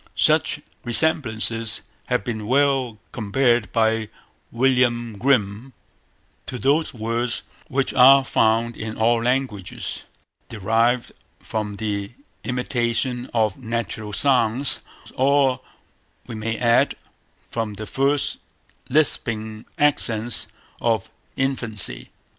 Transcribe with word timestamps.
Such 0.15 0.61
resemblances 0.83 1.81
have 2.07 2.23
been 2.23 2.47
well 2.47 2.97
compared 3.11 3.71
by 3.71 4.09
William 4.51 5.15
Grimm, 5.19 5.73
to 6.47 6.57
those 6.57 6.91
words 6.91 7.43
which 7.67 7.93
are 7.93 8.23
found 8.23 8.75
in 8.75 8.97
all 8.97 9.21
languages 9.21 10.05
derived 10.49 11.11
from 11.39 11.75
the 11.75 12.13
imitation 12.43 13.29
of 13.31 13.57
natural 13.59 14.11
sounds, 14.11 14.79
or, 15.13 15.59
we 16.25 16.33
may 16.33 16.57
add, 16.57 16.95
from 17.51 17.75
the 17.75 17.85
first 17.85 18.37
lisping 18.89 19.65
accents 19.77 20.47
of 20.81 21.11
infancy. 21.35 22.09